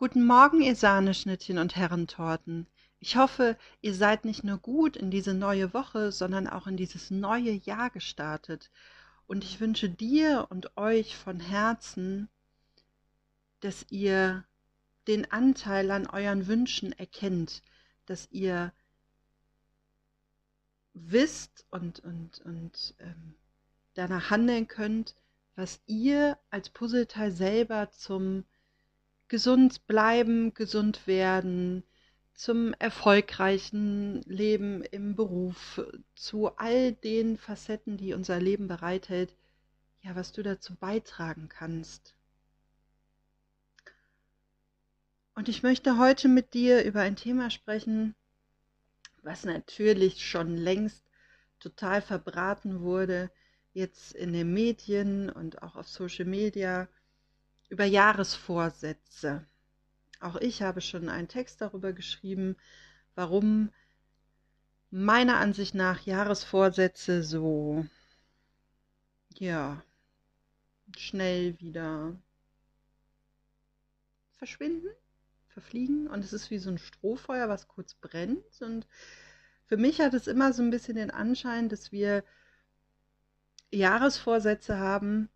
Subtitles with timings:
[0.00, 2.66] Guten Morgen, ihr Sahneschnittchen und Herrentorten.
[3.00, 7.10] Ich hoffe, ihr seid nicht nur gut in diese neue Woche, sondern auch in dieses
[7.10, 8.70] neue Jahr gestartet.
[9.26, 12.30] Und ich wünsche dir und euch von Herzen,
[13.60, 14.46] dass ihr
[15.06, 17.62] den Anteil an euren Wünschen erkennt,
[18.06, 18.72] dass ihr
[20.94, 23.34] wisst und, und, und ähm,
[23.92, 25.14] danach handeln könnt,
[25.56, 28.44] was ihr als Puzzleteil selber zum
[29.30, 31.84] gesund bleiben, gesund werden,
[32.34, 35.80] zum erfolgreichen Leben im Beruf,
[36.16, 39.36] zu all den Facetten, die unser Leben bereithält,
[40.02, 42.16] ja, was du dazu beitragen kannst.
[45.36, 48.16] Und ich möchte heute mit dir über ein Thema sprechen,
[49.22, 51.04] was natürlich schon längst
[51.60, 53.30] total verbraten wurde,
[53.74, 56.88] jetzt in den Medien und auch auf Social Media
[57.70, 59.46] über Jahresvorsätze.
[60.20, 62.56] Auch ich habe schon einen Text darüber geschrieben,
[63.14, 63.70] warum
[64.90, 67.86] meiner Ansicht nach Jahresvorsätze so,
[69.34, 69.82] ja,
[70.98, 72.20] schnell wieder
[74.36, 74.88] verschwinden,
[75.48, 78.86] verfliegen und es ist wie so ein Strohfeuer, was kurz brennt und
[79.66, 82.24] für mich hat es immer so ein bisschen den Anschein, dass wir
[83.70, 85.28] Jahresvorsätze haben,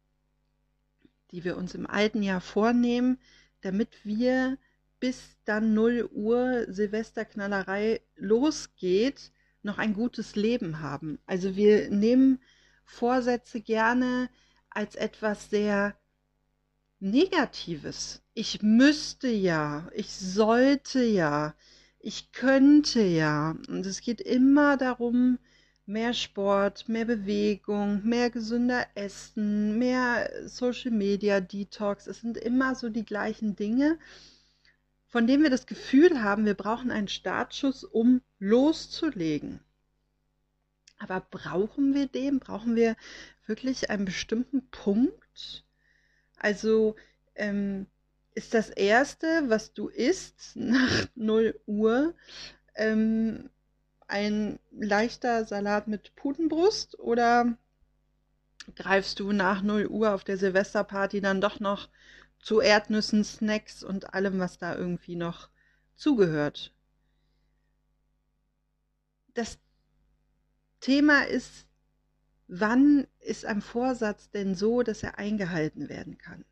[1.35, 3.19] die wir uns im alten Jahr vornehmen,
[3.61, 4.57] damit wir
[5.01, 9.33] bis dann 0 Uhr Silvesterknallerei losgeht,
[9.63, 11.19] noch ein gutes Leben haben.
[11.27, 12.41] Also wir nehmen
[12.85, 14.31] Vorsätze gerne
[14.71, 15.97] als etwas sehr
[17.01, 18.23] Negatives.
[18.35, 21.55] Ich müsste ja, ich sollte ja,
[21.99, 23.57] ich könnte ja.
[23.69, 25.39] Und es geht immer darum,
[25.87, 32.07] mehr Sport, mehr Bewegung, mehr gesünder Essen, mehr Social Media Detox.
[32.07, 33.99] Es sind immer so die gleichen Dinge,
[35.09, 39.61] von denen wir das Gefühl haben, wir brauchen einen Startschuss, um loszulegen.
[40.99, 42.41] Aber brauchen wir den?
[42.41, 42.97] Brauchen wir
[43.47, 45.65] wirklich einen bestimmten Punkt?
[46.37, 46.97] Also
[47.35, 47.87] ähm,
[48.35, 52.15] ist das Erste, was du isst nach 0 Uhr,
[52.75, 53.51] ähm,
[54.07, 57.57] ein leichter Salat mit Putenbrust oder
[58.77, 61.89] greifst du nach 0 Uhr auf der Silvesterparty dann doch noch
[62.39, 65.49] zu Erdnüssen, Snacks und allem, was da irgendwie noch
[65.97, 66.75] zugehört?
[69.33, 69.59] Das
[70.81, 71.67] Thema ist,
[72.47, 76.45] wann ist ein Vorsatz denn so, dass er eingehalten werden kann?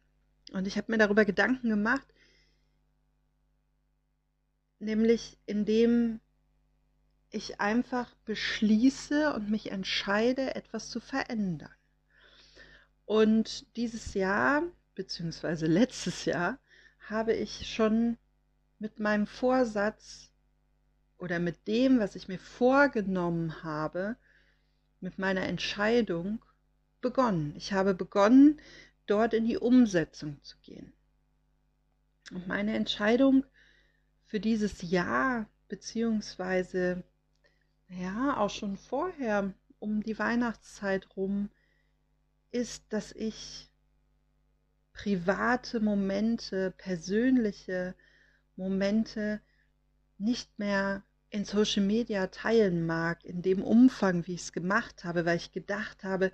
[0.53, 2.07] Und ich habe mir darüber Gedanken gemacht,
[4.79, 6.21] nämlich indem
[7.33, 11.75] ich einfach beschließe und mich entscheide, etwas zu verändern.
[13.05, 14.63] Und dieses Jahr,
[14.95, 16.59] beziehungsweise letztes Jahr,
[17.09, 18.19] habe ich schon
[18.79, 20.31] mit meinem Vorsatz
[21.19, 24.17] oder mit dem, was ich mir vorgenommen habe,
[25.01, 26.45] mit meiner Entscheidung
[27.01, 27.55] begonnen.
[27.57, 28.61] Ich habe begonnen,
[29.07, 30.93] dort in die Umsetzung zu gehen.
[32.31, 33.45] Und meine Entscheidung
[34.27, 37.05] für dieses Jahr, beziehungsweise
[37.99, 41.51] ja, auch schon vorher, um die Weihnachtszeit rum,
[42.51, 43.71] ist, dass ich
[44.93, 47.95] private Momente, persönliche
[48.57, 49.41] Momente
[50.19, 55.25] nicht mehr in Social Media teilen mag, in dem Umfang, wie ich es gemacht habe,
[55.25, 56.31] weil ich gedacht habe,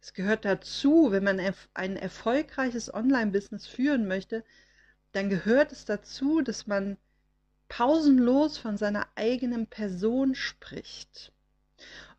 [0.00, 1.40] es gehört dazu, wenn man
[1.74, 4.44] ein erfolgreiches Online-Business führen möchte,
[5.12, 6.96] dann gehört es dazu, dass man
[7.70, 11.32] pausenlos von seiner eigenen Person spricht.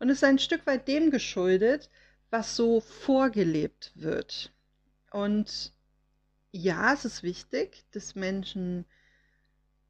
[0.00, 1.88] Und ist ein Stück weit dem geschuldet,
[2.30, 4.50] was so vorgelebt wird.
[5.12, 5.72] Und
[6.50, 8.86] ja, es ist wichtig, dass Menschen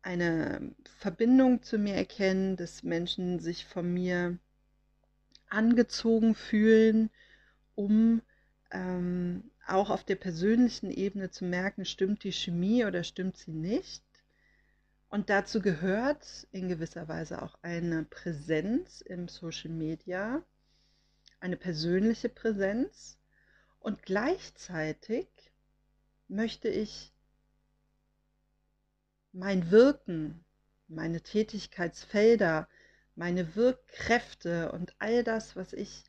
[0.02, 4.38] eine Verbindung zu mir erkennen, dass Menschen sich von mir
[5.48, 7.08] angezogen fühlen,
[7.76, 8.20] um
[8.72, 14.02] ähm, auch auf der persönlichen Ebene zu merken, stimmt die Chemie oder stimmt sie nicht.
[15.12, 20.42] Und dazu gehört in gewisser Weise auch eine Präsenz im Social Media,
[21.38, 23.18] eine persönliche Präsenz.
[23.78, 25.28] Und gleichzeitig
[26.28, 27.12] möchte ich
[29.32, 30.46] mein Wirken,
[30.88, 32.66] meine Tätigkeitsfelder,
[33.14, 36.04] meine Wirkkräfte und all das, was ich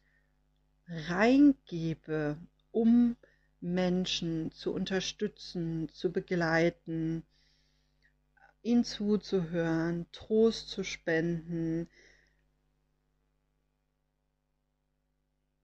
[0.88, 2.38] reingebe,
[2.72, 3.18] um
[3.60, 7.26] Menschen zu unterstützen, zu begleiten,
[8.64, 11.90] ihnen zuzuhören, Trost zu spenden.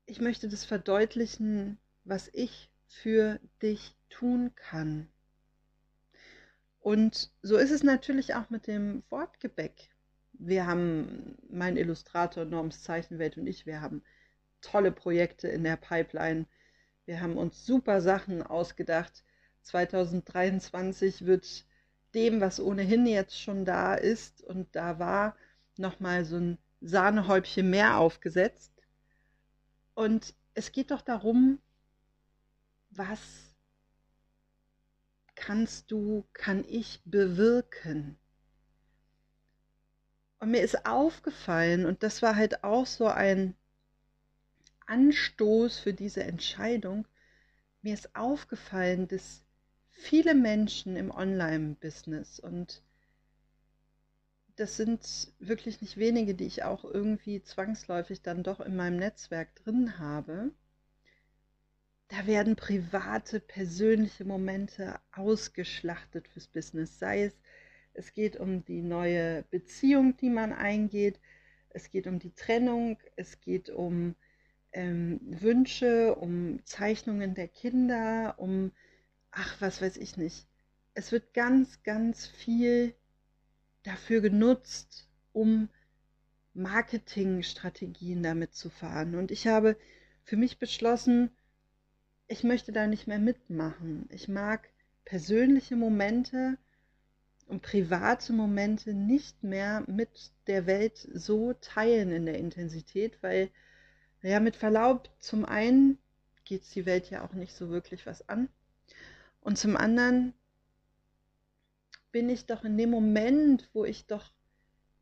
[0.06, 5.08] Ich möchte das verdeutlichen, was ich für dich tun kann.
[6.82, 9.90] Und so ist es natürlich auch mit dem Wortgebäck.
[10.34, 14.04] Wir haben, mein Illustrator Norms Zeichenwelt und ich, wir haben
[14.62, 16.46] tolle Projekte in der Pipeline.
[17.06, 19.24] Wir haben uns super Sachen ausgedacht.
[19.64, 21.66] 2023 wird
[22.14, 25.36] dem, was ohnehin jetzt schon da ist und da war,
[25.78, 28.74] nochmal so ein Sahnehäubchen mehr aufgesetzt.
[29.94, 31.60] Und es geht doch darum,
[32.92, 33.20] was
[35.36, 38.18] kannst du, kann ich bewirken?
[40.40, 43.56] Und mir ist aufgefallen, und das war halt auch so ein
[44.88, 47.08] Anstoß für diese Entscheidung,
[47.82, 49.44] mir ist aufgefallen, dass
[50.00, 52.82] viele Menschen im Online-Business und
[54.56, 59.56] das sind wirklich nicht wenige, die ich auch irgendwie zwangsläufig dann doch in meinem Netzwerk
[59.56, 60.52] drin habe.
[62.08, 66.98] Da werden private, persönliche Momente ausgeschlachtet fürs Business.
[66.98, 67.34] Sei es,
[67.94, 71.20] es geht um die neue Beziehung, die man eingeht,
[71.70, 74.16] es geht um die Trennung, es geht um
[74.72, 78.72] ähm, Wünsche, um Zeichnungen der Kinder, um,
[79.32, 80.48] ach, was weiß ich nicht.
[80.94, 82.94] Es wird ganz, ganz viel
[83.84, 85.70] dafür genutzt, um
[86.54, 89.16] Marketingstrategien damit zu fahren.
[89.16, 89.78] Und ich habe
[90.24, 91.32] für mich beschlossen,
[92.28, 94.08] ich möchte da nicht mehr mitmachen.
[94.12, 94.70] Ich mag
[95.06, 96.58] persönliche Momente
[97.48, 103.50] und private Momente nicht mehr mit der Welt so teilen in der Intensität, weil,
[104.22, 105.98] ja, mit Verlaub, zum einen
[106.46, 108.50] geht es die Welt ja auch nicht so wirklich was an.
[109.42, 110.34] Und zum anderen
[112.12, 114.32] bin ich doch in dem Moment, wo ich doch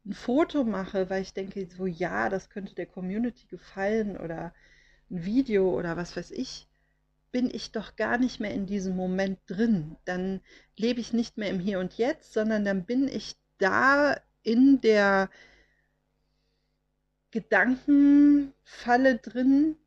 [0.05, 4.53] ein Foto mache, weil ich denke, so ja, das könnte der Community gefallen oder
[5.09, 6.67] ein Video oder was weiß ich,
[7.31, 9.97] bin ich doch gar nicht mehr in diesem Moment drin.
[10.05, 10.41] Dann
[10.75, 15.29] lebe ich nicht mehr im Hier und Jetzt, sondern dann bin ich da in der
[17.31, 19.77] Gedankenfalle drin,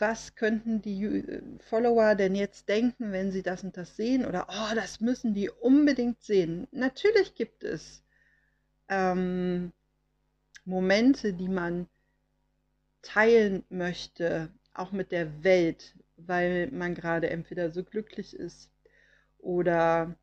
[0.00, 4.24] was könnten die äh, Follower denn jetzt denken, wenn sie das und das sehen?
[4.26, 6.66] Oder, oh, das müssen die unbedingt sehen.
[6.72, 8.02] Natürlich gibt es
[8.88, 9.72] ähm,
[10.64, 11.88] Momente, die man
[13.02, 18.70] teilen möchte, auch mit der Welt, weil man gerade entweder so glücklich ist
[19.38, 20.16] oder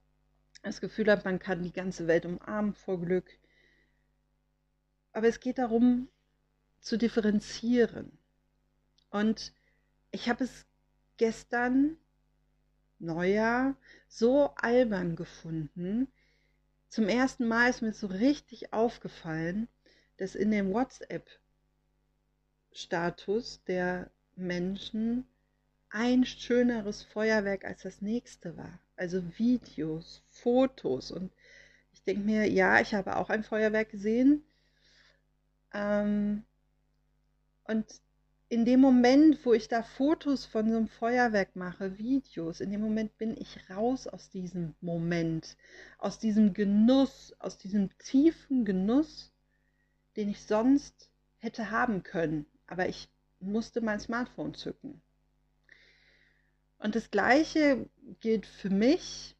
[0.63, 3.29] das Gefühl hat, man kann die ganze Welt umarmen vor Glück.
[5.11, 6.09] Aber es geht darum,
[6.79, 8.17] zu differenzieren.
[9.09, 9.53] Und
[10.13, 10.65] ich habe es
[11.17, 11.97] gestern,
[12.99, 13.75] Neujahr,
[14.07, 16.07] so albern gefunden.
[16.87, 19.67] Zum ersten Mal ist mir so richtig aufgefallen,
[20.17, 25.27] dass in dem WhatsApp-Status der Menschen
[25.89, 28.79] ein schöneres Feuerwerk als das nächste war.
[28.95, 31.11] Also Videos, Fotos.
[31.11, 31.33] Und
[31.91, 34.45] ich denke mir, ja, ich habe auch ein Feuerwerk gesehen.
[35.73, 36.45] Ähm,
[37.63, 38.03] und
[38.53, 42.81] in dem Moment, wo ich da Fotos von so einem Feuerwerk mache, Videos, in dem
[42.81, 45.57] Moment bin ich raus aus diesem Moment,
[45.97, 49.33] aus diesem Genuss, aus diesem tiefen Genuss,
[50.15, 51.09] den ich sonst
[51.39, 52.45] hätte haben können.
[52.67, 53.09] Aber ich
[53.39, 55.01] musste mein Smartphone zücken.
[56.77, 57.89] Und das Gleiche
[58.19, 59.35] gilt für mich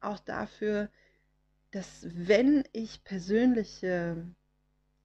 [0.00, 0.90] auch dafür,
[1.70, 4.26] dass wenn ich persönliche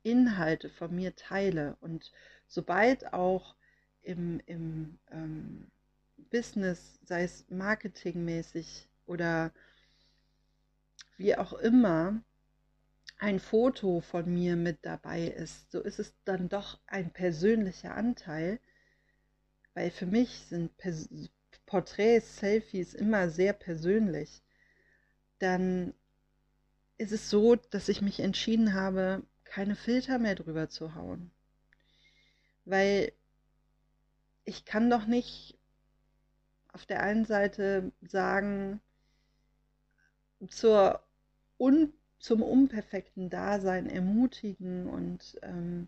[0.01, 2.11] Inhalte von mir teile und
[2.53, 3.55] sobald auch
[4.03, 5.71] im, im ähm,
[6.29, 9.51] Business, sei es marketingmäßig oder
[11.17, 12.21] wie auch immer,
[13.17, 18.59] ein Foto von mir mit dabei ist, so ist es dann doch ein persönlicher Anteil,
[19.73, 20.71] weil für mich sind
[21.65, 24.43] Porträts, Selfies immer sehr persönlich.
[25.39, 25.93] Dann
[26.97, 31.31] ist es so, dass ich mich entschieden habe, keine Filter mehr drüber zu hauen
[32.65, 33.11] weil
[34.45, 35.57] ich kann doch nicht
[36.71, 38.81] auf der einen Seite sagen,
[40.49, 41.01] zur
[41.57, 45.87] un, zum unperfekten Dasein ermutigen und ähm,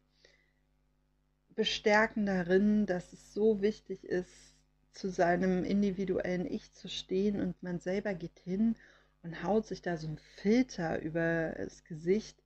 [1.55, 4.53] bestärken darin, dass es so wichtig ist,
[4.91, 8.75] zu seinem individuellen Ich zu stehen und man selber geht hin
[9.23, 12.41] und haut sich da so ein Filter über das Gesicht,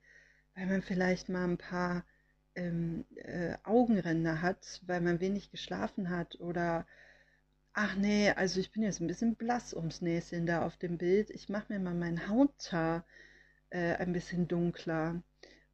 [0.56, 2.04] weil man vielleicht mal ein paar
[2.60, 6.86] ähm, äh, Augenränder hat, weil man wenig geschlafen hat oder
[7.74, 11.30] ach nee, also ich bin jetzt ein bisschen blass ums Näschen da auf dem Bild.
[11.30, 13.06] Ich mache mir mal mein Hauthaar
[13.70, 15.22] äh, ein bisschen dunkler.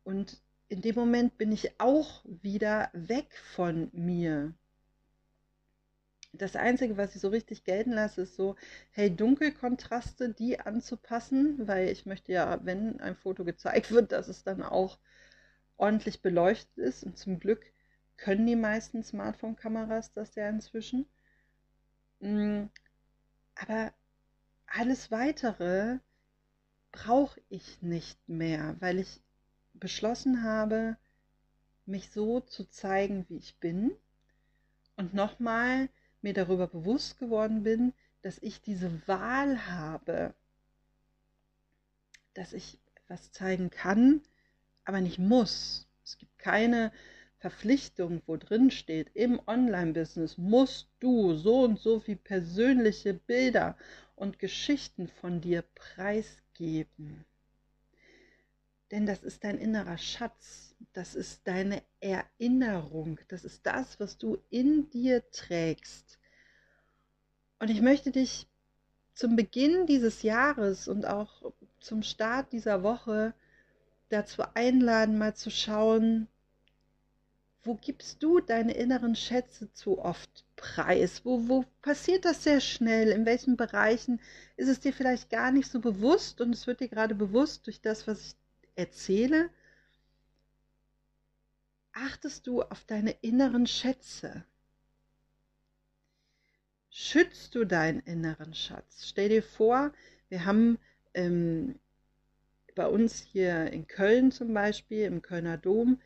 [0.03, 4.53] Und in dem Moment bin ich auch wieder weg von mir.
[6.33, 8.55] Das Einzige, was ich so richtig gelten lasse, ist so
[8.91, 14.61] hell-dunkel-Kontraste, die anzupassen, weil ich möchte ja, wenn ein Foto gezeigt wird, dass es dann
[14.61, 14.99] auch
[15.77, 17.03] ordentlich beleuchtet ist.
[17.03, 17.65] Und zum Glück
[18.17, 21.05] können die meisten Smartphone-Kameras das ja inzwischen.
[22.19, 22.65] Mm,
[23.55, 23.93] aber
[24.67, 25.99] alles Weitere
[26.91, 29.21] brauche ich nicht mehr, weil ich
[29.73, 30.97] beschlossen habe,
[31.85, 33.91] mich so zu zeigen, wie ich bin.
[34.95, 35.89] Und nochmal
[36.21, 40.33] mir darüber bewusst geworden bin, dass ich diese Wahl habe,
[42.33, 44.21] dass ich etwas zeigen kann,
[44.85, 45.87] aber nicht muss.
[46.03, 46.91] Es gibt keine
[47.39, 53.77] Verpflichtung, wo drin steht, im Online-Business musst du so und so viel persönliche Bilder
[54.15, 57.25] und Geschichten von dir preisgeben.
[58.91, 64.37] Denn das ist dein innerer Schatz, das ist deine Erinnerung, das ist das, was du
[64.49, 66.19] in dir trägst.
[67.59, 68.47] Und ich möchte dich
[69.13, 73.33] zum Beginn dieses Jahres und auch zum Start dieser Woche
[74.09, 76.27] dazu einladen, mal zu schauen,
[77.65, 81.25] wo gibst du deine inneren Schätze zu oft preis?
[81.25, 83.09] Wo, wo passiert das sehr schnell?
[83.09, 84.21] In welchen Bereichen
[84.55, 87.81] ist es dir vielleicht gar nicht so bewusst und es wird dir gerade bewusst durch
[87.81, 88.35] das, was ich
[88.75, 89.49] erzähle?
[91.93, 94.45] Achtest du auf deine inneren Schätze?
[96.91, 99.07] Schützt du deinen inneren Schatz?
[99.07, 99.91] Stell dir vor,
[100.29, 100.77] wir haben
[101.13, 101.79] ähm,
[102.75, 106.01] bei uns hier in Köln zum Beispiel, im Kölner Dom,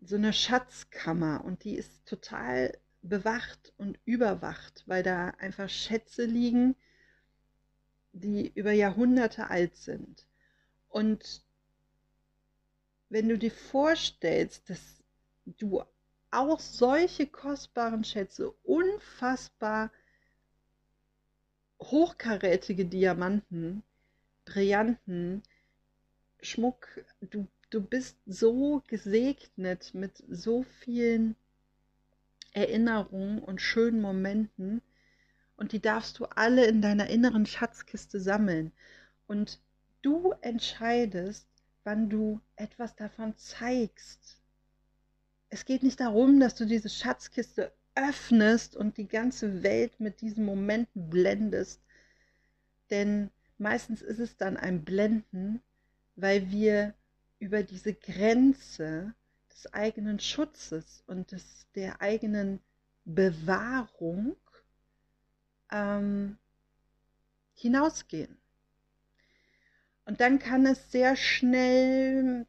[0.00, 6.76] so eine Schatzkammer und die ist total bewacht und überwacht, weil da einfach Schätze liegen,
[8.12, 10.26] die über Jahrhunderte alt sind.
[10.88, 11.42] Und
[13.08, 15.02] wenn du dir vorstellst, dass
[15.44, 15.82] du
[16.30, 19.90] auch solche kostbaren Schätze, unfassbar
[21.80, 23.82] hochkarätige Diamanten,
[24.44, 25.42] Brillanten,
[26.46, 31.36] Schmuck, du du bist so gesegnet mit so vielen
[32.52, 34.82] Erinnerungen und schönen Momenten
[35.56, 38.72] und die darfst du alle in deiner inneren Schatzkiste sammeln.
[39.26, 39.60] Und
[40.02, 41.48] du entscheidest,
[41.84, 44.40] wann du etwas davon zeigst.
[45.48, 50.44] Es geht nicht darum, dass du diese Schatzkiste öffnest und die ganze Welt mit diesen
[50.44, 51.80] Momenten blendest,
[52.90, 55.62] denn meistens ist es dann ein Blenden,
[56.16, 56.94] weil wir
[57.38, 59.14] über diese Grenze
[59.50, 62.60] des eigenen Schutzes und des, der eigenen
[63.04, 64.36] Bewahrung
[65.70, 66.38] ähm,
[67.54, 68.36] hinausgehen.
[70.04, 72.46] Und dann kann es sehr schnell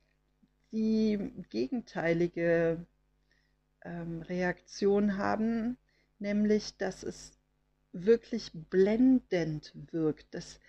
[0.71, 2.85] die gegenteilige
[3.83, 5.77] ähm, Reaktion haben,
[6.19, 7.31] nämlich dass es
[7.93, 10.59] wirklich blendend wirkt, dass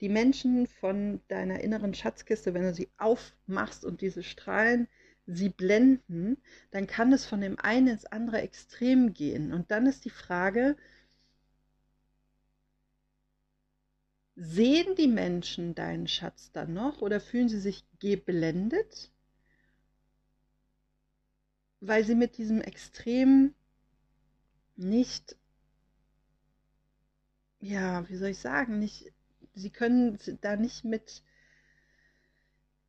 [0.00, 4.88] die Menschen von deiner inneren Schatzkiste, wenn du sie aufmachst und diese Strahlen
[5.26, 6.36] sie blenden,
[6.70, 9.52] dann kann es von dem einen ins andere Extrem gehen.
[9.52, 10.76] Und dann ist die Frage,
[14.36, 19.12] sehen die Menschen deinen Schatz dann noch oder fühlen sie sich geblendet,
[21.80, 23.54] weil sie mit diesem Extrem
[24.76, 25.36] nicht,
[27.60, 29.13] ja, wie soll ich sagen, nicht
[29.54, 31.22] sie können da nicht mit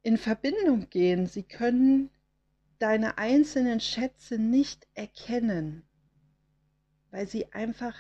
[0.02, 1.26] in Verbindung gehen.
[1.28, 2.12] Sie können
[2.80, 5.84] deine einzelnen Schätze nicht erkennen,
[7.12, 7.96] weil sie einfach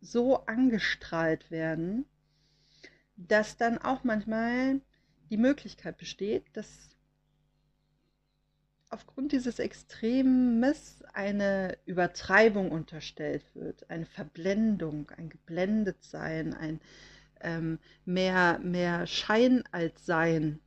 [0.00, 2.06] so angestrahlt werden,
[3.16, 4.80] dass dann auch manchmal
[5.30, 6.90] die Möglichkeit besteht, dass
[8.90, 16.80] aufgrund dieses Extremes eine Übertreibung unterstellt wird, eine Verblendung, ein Geblendetsein, ein
[17.40, 20.60] ähm, mehr, mehr Schein als Sein,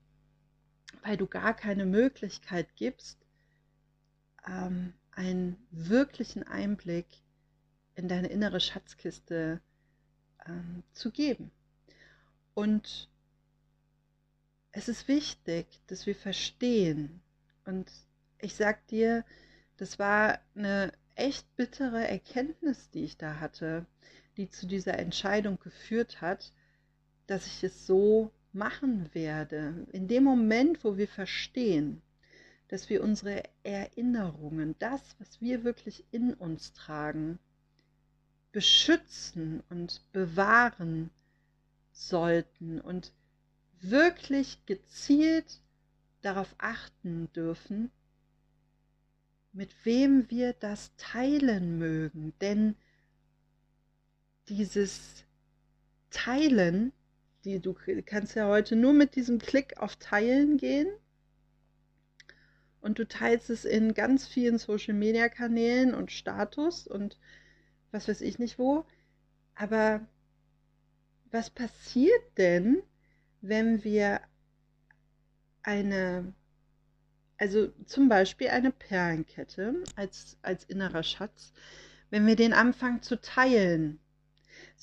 [1.03, 3.19] weil du gar keine Möglichkeit gibst,
[4.47, 7.07] ähm, einen wirklichen Einblick
[7.95, 9.61] in deine innere Schatzkiste
[10.47, 11.51] ähm, zu geben.
[12.53, 13.09] Und
[14.71, 17.21] es ist wichtig, dass wir verstehen.
[17.65, 17.91] Und
[18.39, 19.23] ich sag dir,
[19.77, 23.85] das war eine echt bittere Erkenntnis, die ich da hatte,
[24.37, 26.51] die zu dieser Entscheidung geführt hat,
[27.27, 29.87] dass ich es so machen werde.
[29.91, 32.01] In dem Moment, wo wir verstehen,
[32.67, 37.39] dass wir unsere Erinnerungen, das, was wir wirklich in uns tragen,
[38.51, 41.09] beschützen und bewahren
[41.91, 43.11] sollten und
[43.81, 45.61] wirklich gezielt
[46.21, 47.91] darauf achten dürfen,
[49.51, 52.33] mit wem wir das teilen mögen.
[52.41, 52.75] Denn
[54.47, 55.25] dieses
[56.09, 56.91] Teilen,
[57.45, 60.87] die du kannst ja heute nur mit diesem Klick auf Teilen gehen
[62.83, 67.17] und du teilst es in ganz vielen Social Media Kanälen und Status und
[67.91, 68.85] was weiß ich nicht wo.
[69.55, 70.05] Aber
[71.31, 72.83] was passiert denn,
[73.39, 74.19] wenn wir
[75.63, 76.33] eine,
[77.37, 81.53] also zum Beispiel eine Perlenkette als, als innerer Schatz,
[82.09, 83.99] wenn wir den anfangen zu teilen?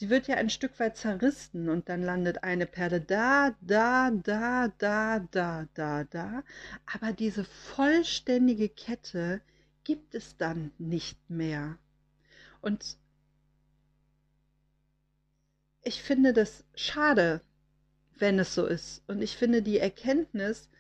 [0.00, 4.68] Sie wird ja ein Stück weit zerrissen und dann landet eine Perle da, da, da,
[4.78, 6.42] da, da, da, da.
[6.86, 9.42] Aber diese vollständige Kette
[9.84, 11.76] gibt es dann nicht mehr.
[12.62, 12.96] Und
[15.82, 17.42] ich finde das schade,
[18.16, 19.02] wenn es so ist.
[19.06, 20.70] Und ich finde die Erkenntnis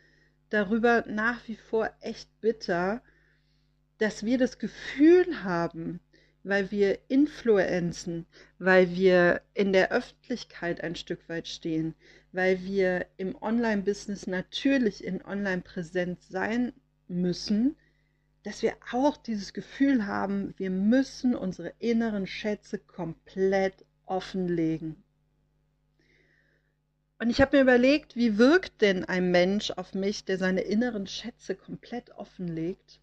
[0.48, 3.02] darüber nach wie vor echt bitter,
[3.98, 6.00] dass wir das Gefühl haben,
[6.42, 8.26] weil wir Influenzen,
[8.58, 11.94] weil wir in der Öffentlichkeit ein Stück weit stehen,
[12.32, 16.72] weil wir im Online-Business natürlich in Online-Präsenz sein
[17.08, 17.76] müssen,
[18.42, 25.02] dass wir auch dieses Gefühl haben, wir müssen unsere inneren Schätze komplett offenlegen.
[27.18, 31.06] Und ich habe mir überlegt, wie wirkt denn ein Mensch auf mich, der seine inneren
[31.06, 32.98] Schätze komplett offenlegt?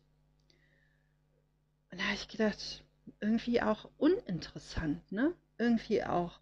[1.91, 2.83] Und da habe ich gedacht,
[3.19, 5.33] irgendwie auch uninteressant, ne?
[5.57, 6.39] Irgendwie auch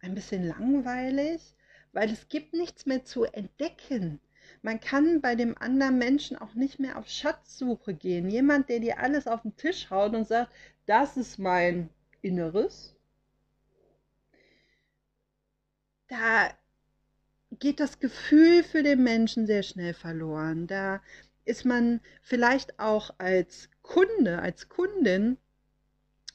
[0.00, 1.54] ein bisschen langweilig,
[1.92, 4.20] weil es gibt nichts mehr zu entdecken.
[4.62, 8.30] Man kann bei dem anderen Menschen auch nicht mehr auf Schatzsuche gehen.
[8.30, 10.52] Jemand, der dir alles auf den Tisch haut und sagt,
[10.86, 11.90] das ist mein
[12.22, 12.96] Inneres.
[16.08, 16.50] Da
[17.52, 20.66] geht das Gefühl für den Menschen sehr schnell verloren.
[20.66, 21.00] Da
[21.44, 25.38] ist man vielleicht auch als Kunde, als Kundin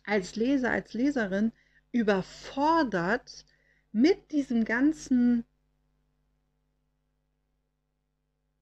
[0.06, 1.52] als Leser, als Leserin
[1.92, 3.46] überfordert
[3.92, 5.46] mit diesem ganzen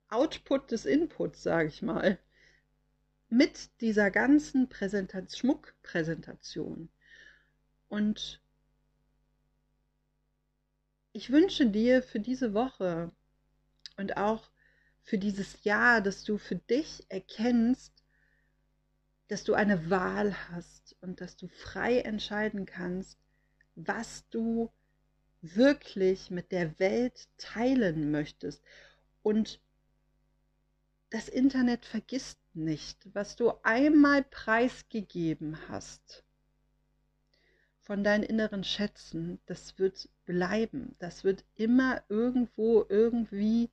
[0.10, 2.20] Output des Inputs, sage ich mal,
[3.30, 6.90] mit dieser ganzen Präsentation, Schmuckpräsentation.
[7.90, 8.42] Und
[11.14, 13.12] ich wünsche dir für diese Woche
[13.98, 14.52] und auch
[15.02, 17.93] für dieses Jahr, dass du für dich erkennst,
[19.28, 23.18] dass du eine Wahl hast und dass du frei entscheiden kannst,
[23.76, 24.72] was du
[25.42, 28.64] wirklich mit der Welt teilen möchtest.
[29.22, 29.60] Und
[31.10, 36.24] das Internet vergisst nicht, was du einmal preisgegeben hast
[37.84, 40.96] von deinen inneren Schätzen, das wird bleiben.
[41.00, 43.70] Das wird immer irgendwo irgendwie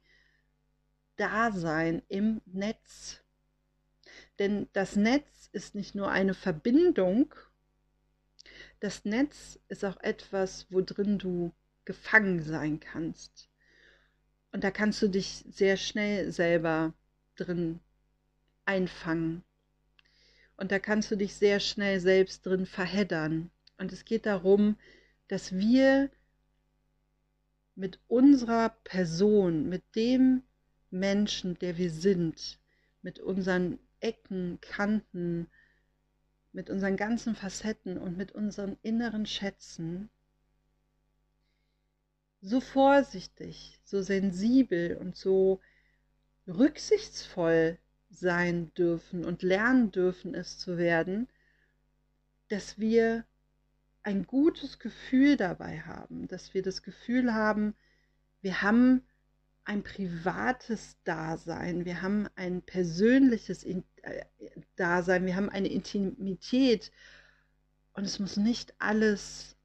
[1.16, 3.22] da sein im Netz.
[4.40, 7.34] Denn das Netz ist nicht nur eine Verbindung,
[8.80, 11.52] das Netz ist auch etwas, wo drin du
[11.84, 13.50] gefangen sein kannst.
[14.52, 16.94] Und da kannst du dich sehr schnell selber
[17.36, 17.80] drin
[18.64, 19.44] einfangen.
[20.56, 23.50] Und da kannst du dich sehr schnell selbst drin verheddern.
[23.76, 24.76] Und es geht darum,
[25.28, 26.10] dass wir
[27.74, 30.42] mit unserer Person, mit dem
[30.90, 32.58] Menschen, der wir sind,
[33.02, 35.48] mit unseren Ecken, Kanten,
[36.52, 40.10] mit unseren ganzen Facetten und mit unseren inneren Schätzen
[42.42, 45.60] so vorsichtig, so sensibel und so
[46.48, 51.28] rücksichtsvoll sein dürfen und lernen dürfen, es zu werden,
[52.48, 53.24] dass wir
[54.02, 57.74] ein gutes Gefühl dabei haben, dass wir das Gefühl haben,
[58.40, 59.02] wir haben
[59.64, 63.62] ein privates Dasein, wir haben ein persönliches
[64.02, 64.24] äh,
[64.76, 66.90] Dasein, wir haben eine Intimität
[67.94, 69.56] und es muss nicht alles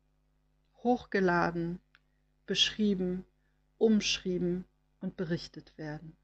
[0.84, 1.80] hochgeladen,
[2.46, 3.26] beschrieben,
[3.78, 4.66] umschrieben
[5.00, 6.16] und berichtet werden.